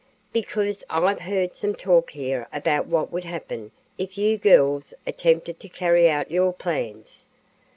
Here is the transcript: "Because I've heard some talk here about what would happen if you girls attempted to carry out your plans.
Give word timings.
"Because 0.33 0.83
I've 0.89 1.19
heard 1.19 1.55
some 1.55 1.75
talk 1.75 2.09
here 2.09 2.47
about 2.51 2.87
what 2.87 3.11
would 3.11 3.23
happen 3.23 3.69
if 3.99 4.17
you 4.17 4.35
girls 4.39 4.95
attempted 5.05 5.59
to 5.59 5.69
carry 5.69 6.09
out 6.09 6.31
your 6.31 6.53
plans. 6.53 7.25